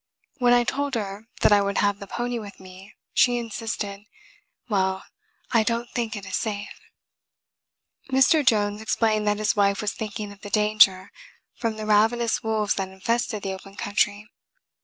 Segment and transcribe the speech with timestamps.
[0.39, 3.99] When I told her that I would have the pony with me, she insisted,
[4.67, 5.03] "Well,
[5.51, 6.71] I don't think it is safe."
[8.09, 8.43] Mr.
[8.43, 11.11] Jones explained that his wife was thinking of the danger
[11.55, 14.27] from the ravenous wolves that infested the open country.